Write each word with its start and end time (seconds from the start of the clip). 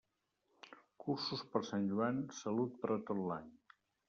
Cursos 1.03 1.43
per 1.51 1.61
Sant 1.67 1.85
Joan, 1.93 2.19
salut 2.39 2.81
per 2.87 2.93
a 2.97 2.99
tot 3.13 3.23
l'any. 3.31 3.55